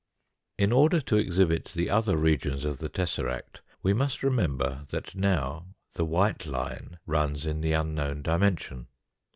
[0.57, 5.67] In order to exhibit the other regions of the tesseract we must remember that now
[5.93, 8.87] the white line runs in the unknown dimension.